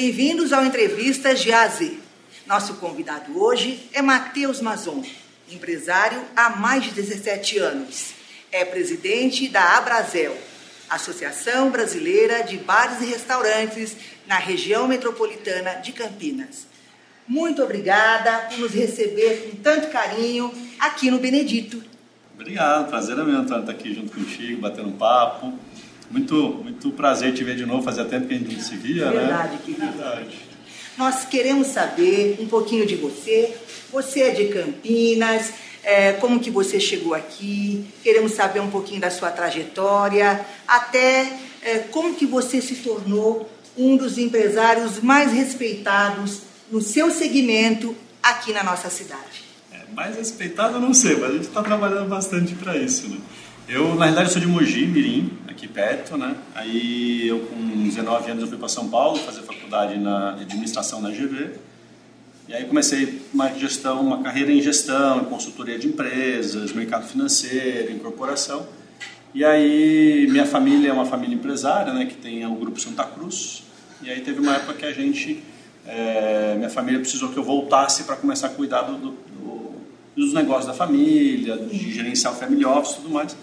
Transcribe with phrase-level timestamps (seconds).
[0.00, 1.90] Bem-vindos ao Entrevistas de AZ.
[2.46, 5.02] Nosso convidado hoje é Matheus Mazon,
[5.50, 8.12] empresário há mais de 17 anos.
[8.52, 10.38] É presidente da Abrazel,
[10.88, 16.68] Associação Brasileira de Bares e Restaurantes na região metropolitana de Campinas.
[17.26, 21.82] Muito obrigada por nos receber com tanto carinho aqui no Benedito.
[22.34, 25.58] Obrigado, prazer é meu, Antônio, estar aqui junto contigo, batendo um papo.
[26.10, 29.10] Muito, muito prazer te ver de novo, fazia tempo que a gente não se via,
[29.10, 29.58] Verdade, né?
[29.64, 29.86] querido.
[29.86, 30.38] Verdade.
[30.96, 33.54] Nós queremos saber um pouquinho de você.
[33.92, 35.52] Você é de Campinas,
[35.84, 41.32] é, como que você chegou aqui, queremos saber um pouquinho da sua trajetória, até
[41.62, 48.52] é, como que você se tornou um dos empresários mais respeitados no seu segmento aqui
[48.52, 49.44] na nossa cidade.
[49.72, 53.18] É, mais respeitado eu não sei, mas a gente está trabalhando bastante para isso, né?
[53.68, 56.36] Eu, na realidade, sou de Mogi, Mirim, aqui perto, né?
[56.54, 61.10] Aí eu, com 19 anos, eu fui para São Paulo fazer faculdade na administração na
[61.10, 61.50] GV.
[62.46, 67.92] E aí comecei uma gestão, uma carreira em gestão, em consultoria de empresas, mercado financeiro,
[67.92, 68.66] em corporação.
[69.34, 73.64] E aí minha família é uma família empresária, né, que tem o grupo Santa Cruz.
[74.00, 75.42] E aí teve uma época que a gente,
[75.84, 79.72] é, minha família precisou que eu voltasse para começar a cuidar do, do,
[80.16, 83.36] dos negócios da família, de gerenciar o family office tudo mais.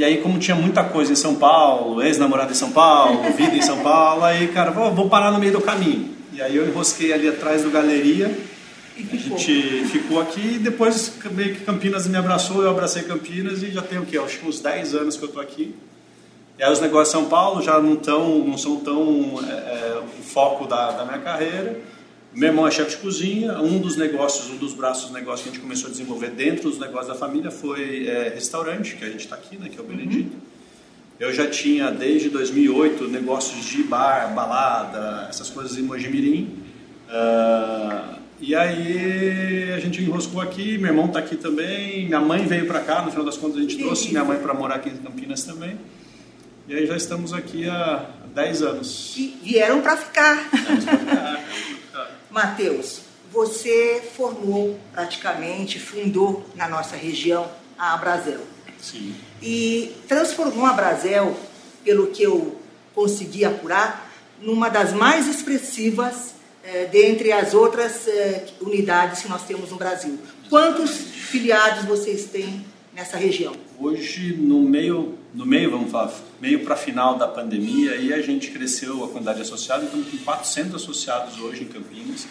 [0.00, 3.60] E aí, como tinha muita coisa em São Paulo, ex-namorado em São Paulo, vida em
[3.60, 6.08] São Paulo, aí, cara, vou, vou parar no meio do caminho.
[6.32, 8.34] E aí eu enrosquei ali atrás do Galeria,
[8.96, 13.72] a gente ficou aqui e depois meio que Campinas me abraçou, eu abracei Campinas e
[13.72, 14.16] já tem o quê?
[14.16, 15.74] Acho que uns 10 anos que eu estou aqui.
[16.58, 20.02] E aí os negócios de São Paulo já não, tão, não são tão é, é,
[20.18, 21.78] o foco da, da minha carreira.
[22.32, 23.58] Meu irmão é chefe de cozinha.
[23.58, 26.70] Um dos negócios, um dos braços do negócio que a gente começou a desenvolver dentro
[26.70, 29.82] dos negócios da família foi é, restaurante, que a gente está aqui, né, que é
[29.82, 30.34] o Benedito.
[30.34, 30.50] Uhum.
[31.18, 36.56] Eu já tinha, desde 2008, negócios de bar, balada, essas coisas em Mojimirim.
[37.08, 42.66] Uh, e aí a gente enroscou aqui, meu irmão está aqui também, minha mãe veio
[42.66, 44.96] para cá, no final das contas a gente trouxe minha mãe para morar aqui em
[44.96, 45.76] Campinas também.
[46.66, 49.14] E aí já estamos aqui há 10 anos.
[49.18, 50.36] E vieram para ficar.
[50.38, 51.44] ficar.
[52.30, 53.00] Matheus,
[53.32, 58.40] você formou praticamente, fundou na nossa região a Abrazel.
[58.80, 59.14] Sim.
[59.42, 61.36] E transformou a Abrazel,
[61.84, 62.60] pelo que eu
[62.94, 69.70] consegui apurar, numa das mais expressivas é, dentre as outras é, unidades que nós temos
[69.70, 70.18] no Brasil.
[70.48, 73.54] Quantos filiados vocês têm nessa região?
[73.78, 78.50] Hoje, no meio, no meio vamos falar, meio para final da pandemia, aí a gente
[78.50, 82.26] cresceu a quantidade de associados, então com 400 associados hoje em Campinas.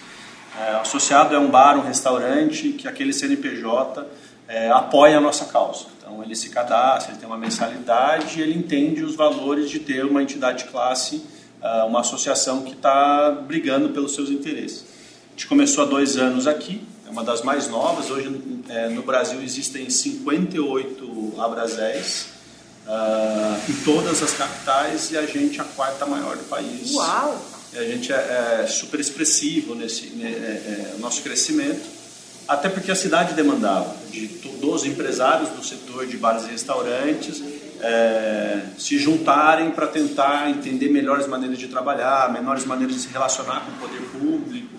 [0.59, 4.07] É, associado é um bar, um restaurante que aquele CNPJ
[4.47, 5.85] é, apoia a nossa causa.
[5.97, 10.23] Então ele se cadastra, ele tem uma mensalidade, ele entende os valores de ter uma
[10.23, 11.23] entidade de classe
[11.87, 14.85] uma associação que está brigando pelos seus interesses.
[15.27, 18.09] A gente começou há dois anos aqui, é uma das mais novas.
[18.09, 18.29] Hoje
[18.69, 22.27] é, no Brasil existem 58 Abraséis
[22.87, 26.93] uh, em todas as capitais e a gente é a quarta maior do país.
[26.93, 27.45] Uau!
[27.73, 31.81] A gente é, é super expressivo nesse né, é, é nosso crescimento,
[32.47, 34.27] até porque a cidade demandava de,
[34.59, 37.43] dos empresários do setor de bares e restaurantes
[37.81, 43.65] é, se juntarem para tentar entender melhores maneiras de trabalhar, melhores maneiras de se relacionar
[43.65, 44.75] com o poder público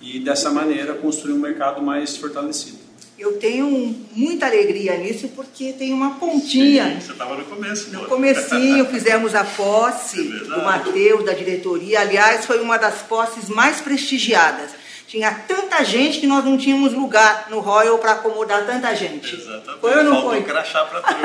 [0.00, 2.83] e dessa maneira construir um mercado mais fortalecido.
[3.24, 3.66] Eu tenho
[4.12, 6.90] muita alegria nisso porque tem uma pontinha.
[6.90, 7.90] Sim, você estava no começo.
[7.90, 12.00] No comecinho fizemos a posse é do Mateus, da diretoria.
[12.00, 14.72] Aliás, foi uma das posses mais prestigiadas
[15.06, 19.32] tinha tanta gente que nós não tínhamos lugar no Royal para acomodar tanta gente.
[19.32, 19.80] Exatamente.
[19.80, 20.42] Foi ou não Faltou foi?
[20.42, 21.22] crachá para tudo.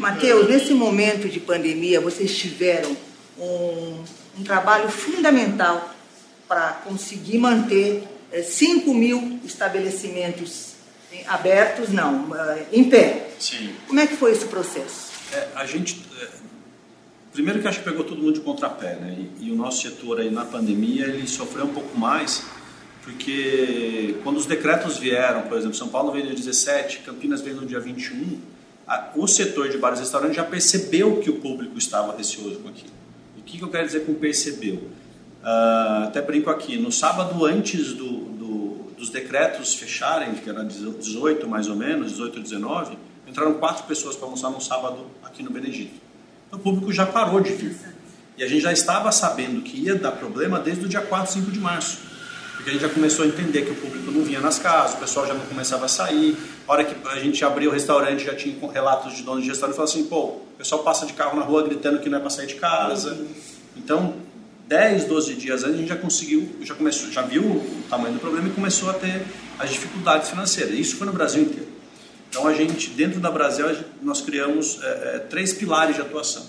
[0.00, 2.96] Mateus, nesse momento de pandemia, vocês tiveram
[3.38, 4.02] um,
[4.40, 5.94] um trabalho fundamental
[6.48, 8.02] para conseguir manter
[8.32, 10.74] 5 mil estabelecimentos
[11.26, 13.30] abertos, não, eh, em pé.
[13.38, 13.74] Sim.
[13.86, 15.08] Como é que foi esse processo?
[15.32, 16.02] É, a gente
[17.38, 19.16] Primeiro que acho que pegou todo mundo de contrapé, né?
[19.40, 22.44] E, e, o nosso setor aí na pandemia ele sofreu um pouco mais,
[23.04, 27.54] porque quando os decretos vieram, por exemplo, São Paulo veio no dia 17, Campinas veio
[27.54, 28.40] no dia 21,
[28.88, 32.70] a, o setor de bares e restaurantes já percebeu que o público estava receoso com
[32.70, 32.90] aquilo.
[33.36, 34.74] E o que, que eu quero dizer com percebeu?
[34.74, 38.17] Uh, até brinco aqui, no sábado antes do,
[38.98, 44.26] dos decretos fecharem, que era 18 mais ou menos, 18 19, entraram quatro pessoas para
[44.26, 46.08] almoçar no sábado aqui no Benedito
[46.52, 47.76] o público já parou de vir.
[48.36, 51.50] E a gente já estava sabendo que ia dar problema desde o dia 4, 5
[51.50, 51.98] de março.
[52.54, 54.98] Porque a gente já começou a entender que o público não vinha nas casas, o
[54.98, 56.36] pessoal já não começava a sair.
[56.66, 59.76] A hora que a gente abriu o restaurante, já tinha relatos de donos de restaurante
[59.76, 62.30] falando assim: pô, o pessoal passa de carro na rua gritando que não é para
[62.30, 63.26] sair de casa.
[63.76, 64.14] Então,
[64.68, 68.20] 10, 12 dias antes a gente já conseguiu, já começou, já viu o tamanho do
[68.20, 69.24] problema e começou a ter
[69.58, 70.78] as dificuldades financeiras.
[70.78, 71.68] Isso foi no Brasil inteiro.
[72.28, 73.64] Então a gente, dentro da Brasil,
[74.02, 76.44] nós criamos é, é, três pilares de atuação.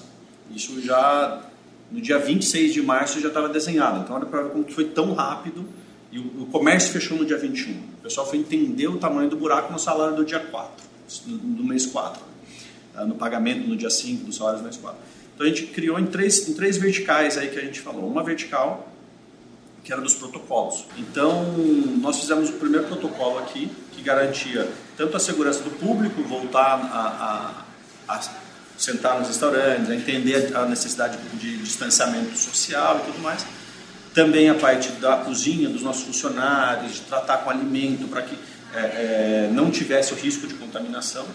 [0.53, 1.41] Isso já
[1.89, 4.01] no dia 26 de março já estava desenhado.
[4.01, 5.65] Então olha para ver como que foi tão rápido
[6.11, 7.71] e o, o, comércio fechou no dia 21.
[7.71, 10.83] O pessoal foi entender o tamanho do buraco no salário do dia 4,
[11.25, 12.21] do mês 4.
[12.93, 13.05] Tá?
[13.05, 14.99] No pagamento no dia 5 do salário do mês 4.
[15.39, 18.05] Então a gente criou em três, em três verticais aí que a gente falou.
[18.05, 18.91] Uma vertical
[19.85, 20.83] que era dos protocolos.
[20.97, 21.53] Então
[22.01, 27.63] nós fizemos o primeiro protocolo aqui que garantia tanto a segurança do público, voltar a,
[28.09, 28.21] a, a
[28.77, 33.45] sentar nos restaurantes, a entender a necessidade de distanciamento social e tudo mais.
[34.13, 38.37] Também a parte da cozinha, dos nossos funcionários, de tratar com alimento para que
[38.73, 41.25] é, é, não tivesse o risco de contaminação.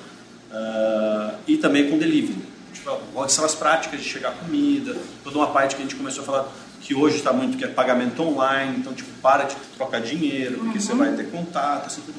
[0.52, 5.48] Uh, e também com delivery tipo, quais são as práticas de chegar comida, toda uma
[5.48, 8.76] parte que a gente começou a falar que hoje está muito que é pagamento online,
[8.78, 10.84] então tipo, para de trocar dinheiro, porque uhum.
[10.84, 12.18] você vai ter contato, assim tudo.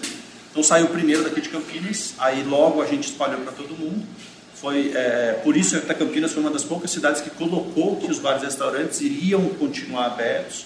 [0.49, 4.03] Então saiu primeiro daqui de Campinas, aí logo a gente espalhou para todo mundo.
[4.55, 8.17] Foi é, por isso que Campinas foi uma das poucas cidades que colocou que os
[8.17, 10.65] bares e restaurantes iriam continuar abertos.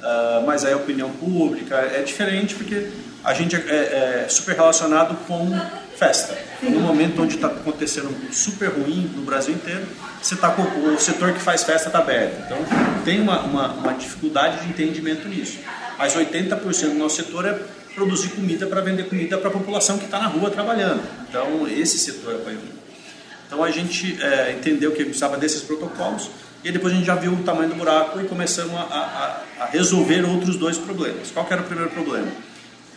[0.00, 2.88] Uh, mas aí a opinião pública é diferente porque
[3.24, 5.50] a gente é, é, é super relacionado com
[5.98, 6.38] festa.
[6.62, 9.84] No momento onde está acontecendo super ruim no Brasil inteiro,
[10.22, 12.40] você tá com, o setor que faz festa está aberto.
[12.46, 12.58] Então
[13.04, 15.58] tem uma, uma, uma, dificuldade de entendimento nisso.
[15.98, 17.60] Mas 80% do nosso setor é
[17.94, 21.02] produzir comida para vender comida para a população que está na rua trabalhando.
[21.28, 22.78] Então esse setor é muito.
[23.46, 26.30] Então a gente é, entendeu que precisava desses protocolos
[26.62, 29.66] e depois a gente já viu o tamanho do buraco e começamos a, a, a
[29.66, 31.30] resolver outros dois problemas.
[31.30, 32.28] Qual era o primeiro problema?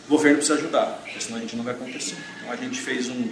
[0.06, 2.16] O governo precisa ajudar, porque senão a gente não vai acontecer.
[2.38, 3.24] Então a gente fez um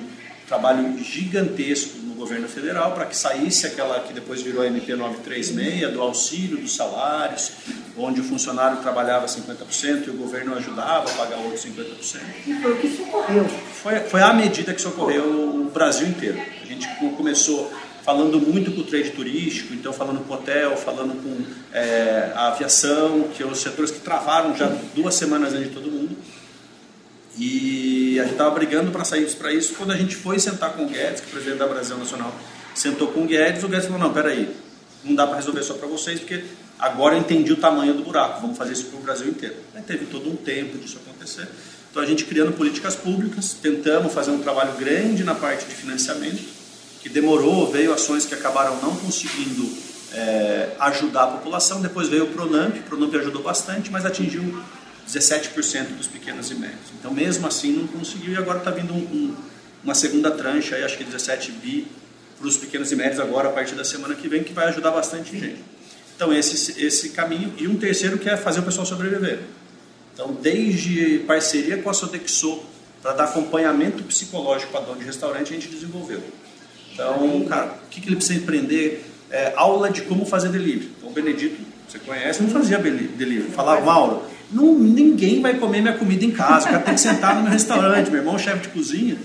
[0.46, 5.92] trabalho gigantesco no governo federal para que saísse aquela que depois virou a MP 936,
[5.92, 7.52] do auxílio dos salários,
[7.96, 12.20] onde o funcionário trabalhava 50% e o governo ajudava a pagar outros 50%.
[12.46, 13.48] E foi o que socorreu.
[13.48, 16.40] Foi, foi a medida que socorreu o Brasil inteiro.
[16.62, 17.72] A gente começou
[18.02, 22.48] falando muito com o trade turístico, então falando com o hotel, falando com é, a
[22.48, 25.99] aviação, que são os setores que travaram já duas semanas antes de todo mundo.
[27.40, 29.72] E a gente estava brigando para sair para isso.
[29.72, 32.34] Quando a gente foi sentar com o Guedes, que é o presidente da Brasil Nacional,
[32.74, 34.54] sentou com o Guedes, o Guedes falou: não, peraí,
[35.02, 36.44] não dá para resolver só para vocês, porque
[36.78, 39.56] agora eu entendi o tamanho do buraco, vamos fazer isso para o Brasil inteiro.
[39.74, 41.48] Aí teve todo um tempo disso acontecer.
[41.90, 46.42] Então a gente criando políticas públicas, tentamos fazer um trabalho grande na parte de financiamento,
[47.00, 49.66] que demorou, veio ações que acabaram não conseguindo
[50.12, 54.62] é, ajudar a população, depois veio o Pronamp, o Pronamp ajudou bastante, mas atingiu
[55.08, 56.90] 17% dos pequenos e médios.
[56.98, 59.36] Então, mesmo assim, não conseguiu e agora está vindo um, um,
[59.84, 61.86] uma segunda tranche, aí, acho que 17 bi
[62.38, 64.90] para os pequenos e médios agora, a partir da semana que vem, que vai ajudar
[64.90, 65.62] bastante gente.
[66.16, 67.52] Então, esse, esse caminho.
[67.58, 69.40] E um terceiro que é fazer o pessoal sobreviver.
[70.12, 72.62] Então, desde parceria com a Sodexo,
[73.02, 76.22] para dar acompanhamento psicológico para dono de restaurante, a gente desenvolveu.
[76.92, 79.06] Então, cara, o que, que ele precisa empreender?
[79.30, 80.90] É, aula de como fazer delivery.
[80.98, 81.56] Então, o Benedito,
[81.88, 83.50] você conhece, não fazia delivery.
[83.52, 87.36] Falava, Mauro, não, ninguém vai comer minha comida em casa, o cara tem que sentar
[87.36, 88.10] no meu restaurante.
[88.10, 89.16] Meu irmão, chefe de cozinha,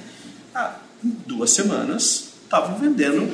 [0.54, 3.33] ah, em duas semanas estavam vendendo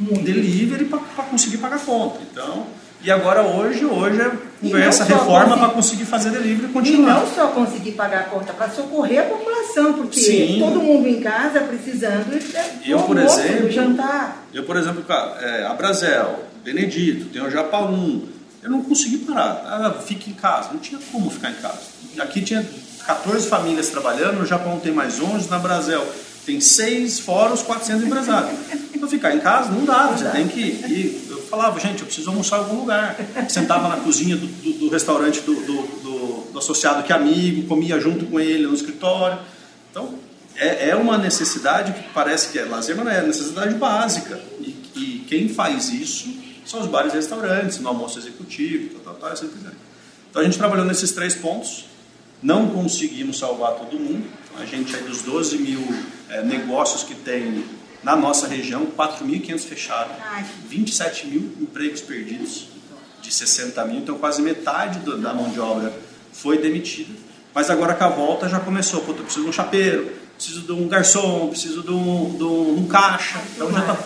[0.00, 2.18] um delivery para conseguir pagar a conta.
[2.30, 2.66] Então,
[3.02, 4.30] e agora hoje, hoje é
[4.60, 7.16] conversa, reforma para conseguir fazer delivery e continuar.
[7.16, 10.58] E não só conseguir pagar a conta, para socorrer a população, porque Sim.
[10.60, 14.46] todo mundo em casa precisando de eu, por exemplo, jantar.
[14.54, 15.04] Eu, por exemplo,
[15.40, 18.22] é, a Brasel, Benedito, tem o Japaum,
[18.62, 19.62] eu não consegui parar.
[19.66, 20.70] Ah, fique em casa.
[20.72, 21.80] Não tinha como ficar em casa.
[22.18, 22.64] Aqui tinha
[23.06, 26.00] 14 famílias trabalhando, no Japão tem mais 11, na Brasil
[26.44, 28.58] tem 6, fora os 400 empresários.
[28.94, 31.26] Então ficar em casa não dá, você tem que ir.
[31.28, 33.16] Eu falava, gente, eu preciso almoçar em algum lugar.
[33.48, 38.00] Sentava na cozinha do, do, do restaurante do, do, do, associado que é amigo, comia
[38.00, 39.38] junto com ele no escritório.
[39.90, 40.14] Então,
[40.56, 44.40] é, é uma necessidade que parece que é lazer, mas não é, necessidade básica.
[44.60, 46.41] E, e quem faz isso
[46.72, 49.76] são os bares e restaurantes, no almoço executivo, tal, tal, tal, assim por diante.
[50.30, 51.84] Então a gente trabalhou nesses três pontos,
[52.42, 54.26] não conseguimos salvar todo mundo.
[54.58, 55.86] A gente aí dos 12 mil
[56.30, 57.62] é, negócios que tem
[58.02, 60.10] na nossa região, 4.500 fecharam,
[60.66, 62.66] 27 mil empregos perdidos,
[63.20, 65.92] de 60 mil, então quase metade do, da mão de obra
[66.32, 67.12] foi demitida.
[67.54, 70.72] Mas agora com a volta já começou, Pô, eu preciso de um chapeiro, preciso de
[70.72, 73.40] um garçom, preciso de um, de um, um caixa.
[73.54, 73.98] Então já tá,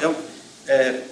[0.66, 1.04] é, é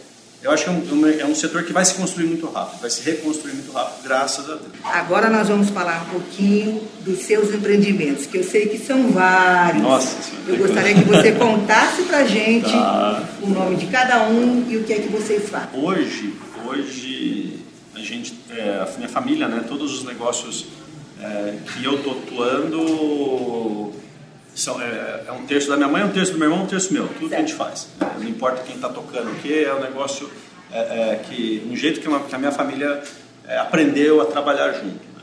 [0.45, 2.91] eu acho que é um, é um, setor que vai se construir muito rápido, vai
[2.91, 4.73] se reconstruir muito rápido, graças a Deus.
[4.85, 9.83] Agora nós vamos falar um pouquinho dos seus empreendimentos, que eu sei que são vários.
[9.83, 10.15] Nossa
[10.47, 13.27] Eu gostaria que você contasse pra gente tá.
[13.43, 15.83] o nome de cada um e o que é que vocês fazem.
[15.83, 16.35] Hoje,
[16.67, 17.61] hoje
[17.95, 20.67] a gente, é, a minha família, né, todos os negócios
[21.23, 23.95] é, que eu estou atuando
[24.55, 26.93] são, é, é, um terço da minha mãe, um terço do meu irmão, um terço
[26.93, 27.29] meu, tudo certo.
[27.29, 27.89] que a gente faz.
[28.01, 28.11] Né?
[28.19, 30.31] Não importa quem está tocando o que, é um negócio
[30.73, 33.03] é, é, que, um jeito que, uma, que a minha família
[33.47, 34.87] é, aprendeu a trabalhar junto.
[34.89, 35.23] Né?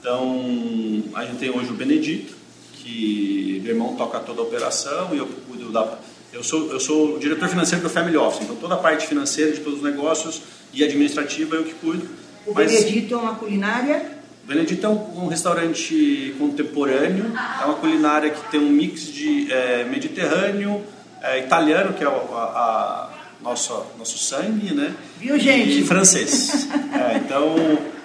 [0.00, 2.34] Então, a gente tem hoje o Benedito,
[2.74, 5.98] que meu irmão toca toda a operação e eu cuido da.
[6.32, 9.52] Eu sou, eu sou o diretor financeiro do Family Office, então toda a parte financeira
[9.52, 12.08] de todos os negócios e administrativa eu que cuido.
[12.46, 14.19] O Mas, Benedito é uma culinária?
[14.44, 19.84] Benedito é um, um, restaurante contemporâneo, é uma culinária que tem um mix de é,
[19.84, 20.82] mediterrâneo,
[21.22, 23.10] é, italiano, que é a, a,
[23.42, 24.94] nosso, nosso sangue, né?
[25.18, 25.80] Viu, gente?
[25.80, 26.68] E francês.
[26.92, 27.54] é, então,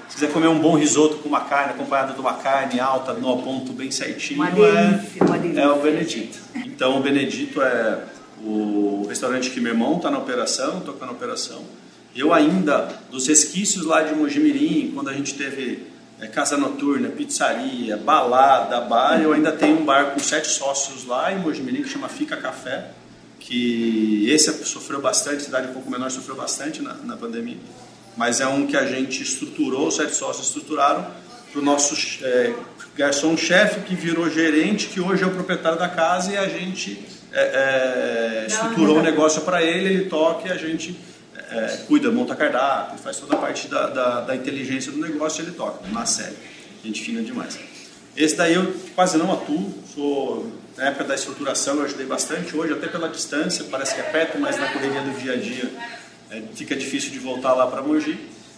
[0.08, 3.42] se quiser comer um bom risoto com uma carne, acompanhada de uma carne alta, no
[3.42, 6.38] ponto bem certinho, uma delícia, é, é o Benedito.
[6.56, 8.04] Então, o Benedito é
[8.44, 11.64] o restaurante que meu irmão está na operação, toca na operação.
[12.16, 17.98] Eu ainda, dos resquícios lá de Mojimirim, quando a gente teve é, casa noturna, pizzaria,
[17.98, 22.08] balada, bar, eu ainda tenho um bar com sete sócios lá em Mojimirim que chama
[22.08, 22.92] Fica Café,
[23.40, 27.58] que esse sofreu bastante, cidade um pouco menor sofreu bastante na, na pandemia,
[28.16, 31.06] mas é um que a gente estruturou, os sete sócios estruturaram
[31.52, 32.54] para o nosso é,
[32.96, 38.44] garçom-chefe que virou gerente, que hoje é o proprietário da casa e a gente é,
[38.44, 40.98] é, estruturou o negócio para ele, ele toca e a gente
[41.56, 45.52] é, cuida, monta cardápio, faz toda a parte da, da, da inteligência do negócio ele
[45.52, 46.36] toca, na série.
[46.84, 47.58] Gente fina demais.
[48.16, 52.74] Esse daí eu quase não atuo, sou na época da estruturação eu ajudei bastante, hoje
[52.74, 55.72] até pela distância, parece que é perto, mas na correria do dia a dia
[56.30, 58.12] é, fica difícil de voltar lá para Mogi.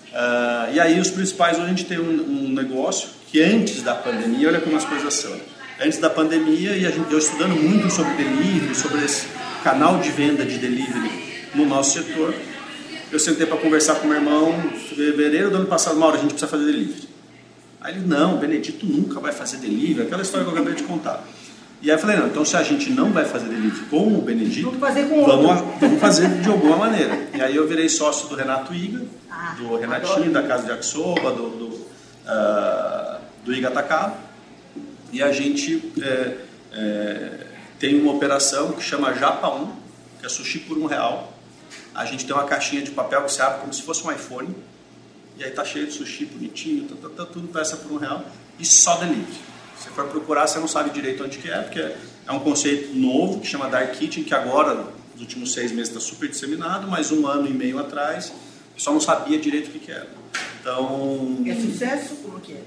[0.07, 3.93] Uh, e aí os principais, hoje a gente tem um, um, negócio que antes da
[3.93, 5.35] pandemia, olha como as coisas são,
[5.79, 9.27] antes da pandemia e gente, eu estudando muito sobre delivery, sobre esse
[9.63, 12.33] canal de venda de delivery no nosso setor,
[13.11, 16.31] eu sentei para conversar com meu irmão em fevereiro do ano passado, Mauro, a gente
[16.31, 17.07] precisa fazer delivery.
[17.79, 20.83] Aí ele, não, o Benedito nunca vai fazer delivery, aquela história que eu acabei de
[20.83, 21.23] contar.
[21.81, 24.21] E aí eu falei, não, então se a gente não vai fazer delivery com o
[24.21, 27.27] Benedito, vamos fazer, com vamos, vamos fazer de alguma maneira.
[27.33, 30.31] E aí eu virei sócio do Renato Iga, ah, do Renatinho, adoro.
[30.31, 34.17] da Casa de Axoba, do, do, uh, do Iga Atacado.
[35.13, 36.37] E a gente é,
[36.73, 37.31] é,
[37.79, 39.67] tem uma operação que chama Japa 1,
[40.19, 41.36] que é sushi por um real
[41.97, 44.55] a gente tem uma caixinha de papel que você abre como se fosse um iPhone.
[45.35, 48.23] E aí tá cheio de sushi bonitinho, tá, tá, tá, tudo peça por um real.
[48.59, 49.25] E só delivery.
[49.75, 53.39] Você for procurar, você não sabe direito onde que é, porque é um conceito novo
[53.39, 57.25] que chama Dark Kitchen, que agora, nos últimos seis meses, está super disseminado, mas um
[57.25, 58.29] ano e meio atrás,
[58.71, 60.07] o pessoal não sabia direito o que, que era.
[60.61, 61.43] Então...
[61.47, 62.15] É sucesso?
[62.17, 62.61] Como que é?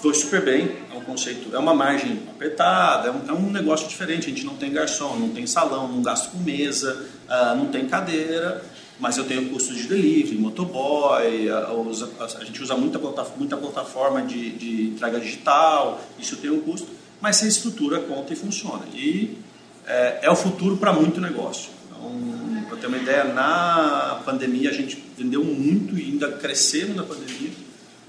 [0.00, 3.88] Foi super bem, é um conceito, é uma margem apertada, é um, é um, negócio
[3.88, 7.68] diferente, a gente não tem garçom, não tem salão, não gasto com mesa, uh, não
[7.68, 8.62] tem cadeira,
[8.98, 12.98] mas eu tenho custos de delivery, motoboy, a, a, a gente usa muita,
[13.36, 16.88] muita plataforma de, de, entrega digital, isso tem um custo,
[17.20, 18.84] mas se estrutura, conta e funciona.
[18.92, 19.36] E
[19.86, 21.70] é, é o futuro para muito negócio.
[21.88, 27.02] Então, para ter uma ideia, na pandemia a gente vendeu muito e ainda crescemos na
[27.02, 27.50] pandemia.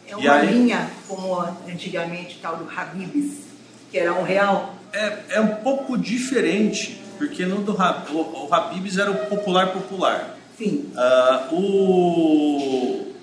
[0.07, 1.35] É uma aí, linha, como
[1.67, 3.39] antigamente tal do Habibs,
[3.89, 4.75] que era um real?
[4.93, 10.37] É, é um pouco diferente, porque no do, o, o Habibs era o popular popular.
[10.57, 10.91] Sim.
[10.95, 13.13] Uh, o,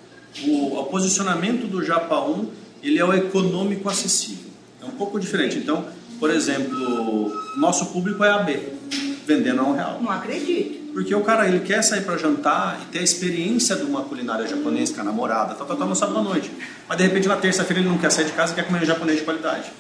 [0.47, 2.49] o, o, posicionamento do Japa 1
[2.83, 4.51] ele é o econômico acessível.
[4.83, 5.57] É um pouco diferente.
[5.57, 5.87] Então,
[6.19, 8.61] por exemplo, nosso público é AB,
[9.27, 10.01] vendendo a um real.
[10.03, 10.83] Não acredito.
[10.93, 14.47] Porque o cara ele quer sair para jantar e ter a experiência de uma culinária
[14.47, 16.53] japonesa com a namorada, tá, tá, tá no sábado à noite.
[16.87, 18.85] Mas de repente na terça-feira ele não quer sair de casa e quer comer um
[18.85, 19.73] japonês de qualidade.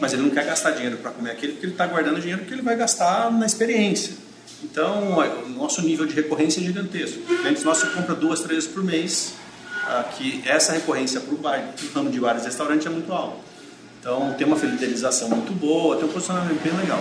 [0.00, 2.52] Mas ele não quer gastar dinheiro para comer aquele porque ele está guardando dinheiro que
[2.52, 4.23] ele vai gastar na experiência.
[4.64, 7.20] Então, o nosso nível de recorrência é gigantesco.
[7.20, 9.34] Clientes nossos compra duas, três por mês,
[9.86, 11.40] ah, que essa recorrência para o
[11.94, 13.36] ramo de bares e restaurantes é muito alta.
[14.00, 17.00] Então, tem uma fidelização muito boa, tem um posicionamento bem legal.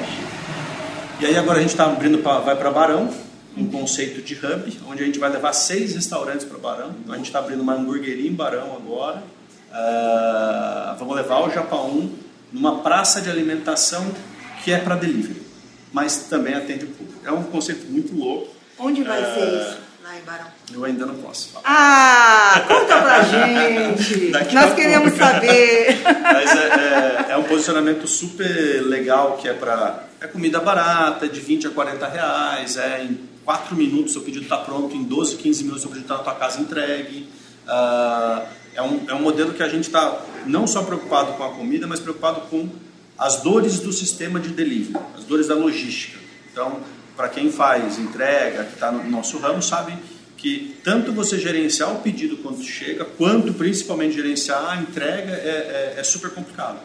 [1.19, 3.09] E aí agora a gente está abrindo, pra, vai para Barão,
[3.55, 6.91] um conceito de hub, onde a gente vai levar seis restaurantes para Barão.
[7.01, 9.23] Então, a gente está abrindo uma hamburgueria em Barão agora.
[9.71, 12.11] Uh, vamos levar o Japão
[12.51, 14.11] numa praça de alimentação
[14.63, 15.42] que é para delivery
[15.93, 17.19] mas também atende o público.
[17.23, 18.53] É um conceito muito louco.
[18.79, 19.33] Onde vai é...
[19.33, 19.77] ser isso?
[20.03, 20.47] Lá em Barão?
[20.73, 21.63] Eu ainda não posso falar.
[21.65, 24.31] Ah, conta pra gente!
[24.53, 25.25] Nós queremos pouco.
[25.25, 26.01] saber!
[26.21, 31.39] Mas é, é, é, um posicionamento super legal que é para é comida barata, de
[31.39, 35.63] 20 a 40 reais, é em 4 minutos seu pedido está pronto, em 12, 15
[35.63, 37.29] minutos seu pedido está na tua casa entregue.
[37.65, 38.45] Uh,
[38.75, 41.87] é, um, é um modelo que a gente está não só preocupado com a comida,
[41.87, 42.67] mas preocupado com
[43.23, 46.19] as dores do sistema de delivery, as dores da logística.
[46.51, 46.81] Então,
[47.15, 49.93] para quem faz entrega, que está no nosso ramo, sabe
[50.35, 55.99] que tanto você gerenciar o pedido quando chega, quanto principalmente gerenciar a entrega é, é,
[55.99, 56.79] é super complicado.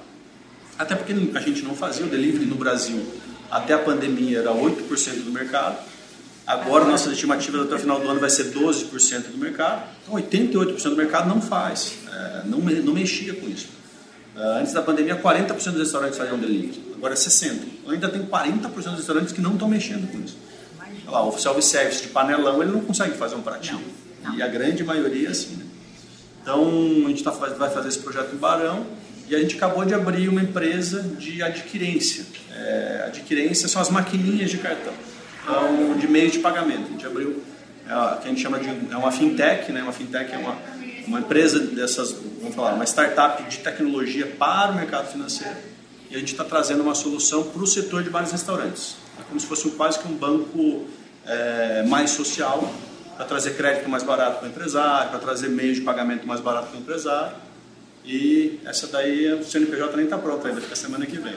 [0.78, 3.04] Até porque a gente não fazia o delivery no Brasil.
[3.50, 5.76] Até a pandemia era 8% do mercado.
[6.46, 9.88] Agora, nossas estimativas até o final do ano vai ser 12% do mercado.
[10.04, 13.76] Então, 88% do mercado não faz, é, não, não mexia com isso.
[14.40, 16.80] Antes da pandemia, 40% dos restaurantes faziam delivery.
[16.94, 17.58] Agora é 60%.
[17.84, 20.38] Eu ainda tem 40% dos restaurantes que não estão mexendo com isso.
[21.06, 23.80] Lá, o self-service de panelão, ele não consegue fazer um pratinho.
[24.22, 24.38] Não, não.
[24.38, 25.56] E a grande maioria, sim.
[25.56, 25.64] Né?
[26.42, 26.62] Então,
[27.06, 28.86] a gente tá, vai fazer esse projeto em Barão
[29.28, 32.24] e a gente acabou de abrir uma empresa de adquirência.
[32.54, 34.92] É, adquirência são as maquininhas de cartão,
[35.42, 36.86] então, de meio de pagamento.
[36.86, 37.42] A gente abriu,
[37.86, 39.82] é, que a gente chama de é uma fintech, né?
[39.82, 40.56] Uma fintech é uma
[41.08, 45.56] uma empresa dessas, vamos falar, uma startup de tecnologia para o mercado financeiro
[46.10, 48.96] e a gente está trazendo uma solução para o setor de vários restaurantes.
[49.18, 50.86] É como se fosse quase que um banco
[51.26, 52.72] é, mais social
[53.16, 56.68] para trazer crédito mais barato para o empresário, para trazer meio de pagamento mais barato
[56.68, 57.36] para o empresário.
[58.04, 61.34] E essa daí, o CNPJ nem está pronto ainda, fica semana que vem.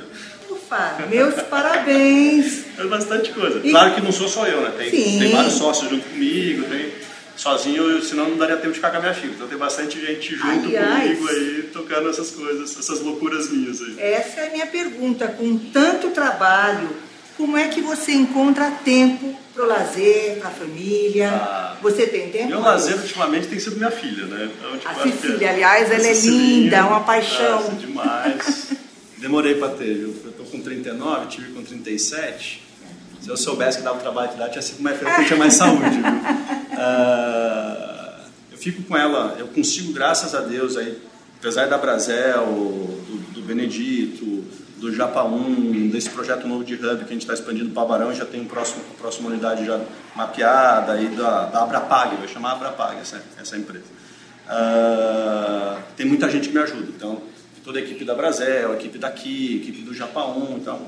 [0.49, 2.63] Ufa, meus parabéns!
[2.77, 3.59] É bastante coisa.
[3.61, 3.71] E...
[3.71, 4.71] Claro que não sou só eu, né?
[4.77, 7.00] Tem, tem vários sócios junto comigo, tem
[7.41, 9.33] sozinho, senão não daria tempo de ficar com a minha filha.
[9.33, 13.95] Então tem bastante gente junto Aliás, comigo aí, tocando essas coisas, essas loucuras minhas aí.
[13.99, 15.27] Essa é a minha pergunta.
[15.27, 16.89] Com tanto trabalho,
[17.35, 21.29] como é que você encontra tempo para o lazer, para a família?
[21.31, 22.49] Ah, você tem tempo?
[22.49, 24.47] Meu lazer ultimamente tem sido minha filha, né?
[24.55, 27.59] Então, tipo, a Cecília, aliás, ela é linda, é uma paixão.
[27.59, 28.67] Nossa, demais.
[29.17, 32.63] Demorei para ter, eu estou com 39, tive com 37.
[33.19, 36.01] Se eu soubesse que dava trabalho de dar, tinha sido mais feliz, tinha mais saúde.
[36.81, 38.21] Uh,
[38.51, 40.97] eu fico com ela, eu consigo, graças a Deus, aí,
[41.37, 44.43] apesar da Brasel, do, do Benedito,
[44.77, 48.13] do Japa 1, desse projeto novo de hub que a gente está expandindo para Barão,
[48.13, 49.79] já tem um próximo, a próxima unidade já
[50.15, 53.85] mapeada, aí da, da Abrapag, vai chamar Abrapag essa, essa empresa.
[54.47, 57.21] Uh, tem muita gente que me ajuda, então
[57.63, 60.81] toda a equipe da Brasel, a equipe daqui, a equipe do Japa 1, então,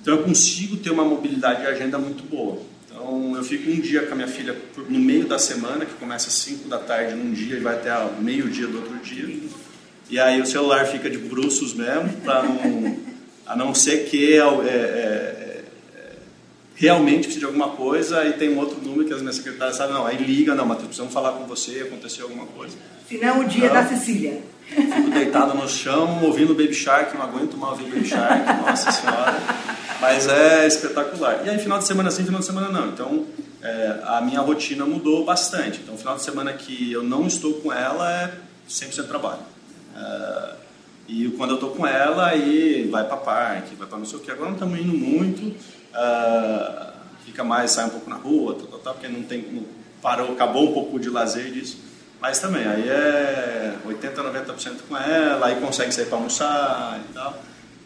[0.00, 2.62] então eu consigo ter uma mobilidade de agenda muito boa.
[2.92, 4.54] Então eu fico um dia com a minha filha
[4.88, 7.90] no meio da semana, que começa às 5 da tarde num dia e vai até
[8.20, 9.40] meio-dia do outro dia.
[10.10, 12.96] E aí o celular fica de bruços mesmo, para não,
[13.46, 15.41] a não ser que é, é, é,
[16.82, 19.94] realmente precise de alguma coisa e tem um outro número que as minhas secretárias sabem,
[19.94, 22.76] não, aí liga, não, mas precisamos falar com você, aconteceu alguma coisa.
[23.08, 24.42] Se não, o dia então, da Cecília.
[24.66, 29.38] Fico deitado no chão, ouvindo Baby Shark, não aguento mais ouvir Baby Shark, nossa senhora.
[30.00, 31.42] Mas é espetacular.
[31.46, 32.88] E aí, final de semana sim, final de semana não.
[32.88, 33.26] Então,
[33.62, 35.80] é, a minha rotina mudou bastante.
[35.84, 38.32] Então, final de semana que eu não estou com ela é
[38.68, 39.42] 100% trabalho.
[39.96, 40.54] É,
[41.06, 44.22] e quando eu estou com ela, aí vai para parque, vai para não sei o
[44.22, 44.32] que.
[44.32, 45.54] Agora não estamos indo muito.
[45.94, 46.86] É,
[47.24, 49.64] fica mais, sai um pouco na rua, tal, tal, tal, porque não tem, não,
[50.00, 51.78] parou, acabou um pouco de lazer disso.
[52.20, 57.42] Mas também, aí é 80, 90% com ela, aí consegue sair para almoçar e tal.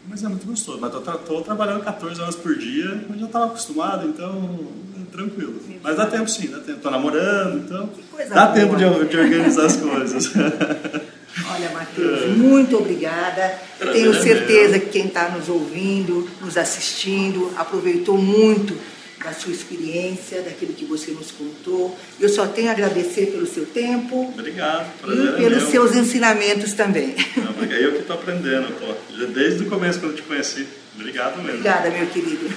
[0.07, 0.79] Mas é muito gostoso.
[0.79, 4.59] Mas estou trabalhando 14 horas por dia, eu já estava acostumado, então
[5.01, 5.59] é tranquilo.
[5.81, 6.77] Mas dá tempo sim, dá tempo.
[6.77, 7.89] Estou namorando, então
[8.29, 8.53] dá boa.
[8.53, 10.31] tempo de, de, organizar as coisas.
[11.57, 12.27] Olha, Matheus, é.
[12.27, 13.59] muito obrigada.
[13.91, 18.77] Tenho certeza que quem está nos ouvindo, nos assistindo, aproveitou muito
[19.23, 21.97] da sua experiência, daquilo que você nos contou.
[22.19, 24.31] Eu só tenho a agradecer pelo seu tempo.
[24.33, 24.87] Obrigado.
[25.07, 27.15] e é pelos é seus ensinamentos também.
[27.35, 28.93] Não, eu que estou aprendendo, pô.
[29.33, 30.67] Desde o começo quando eu te conheci.
[30.95, 31.49] Obrigado mesmo.
[31.49, 32.49] Obrigada, meu querido.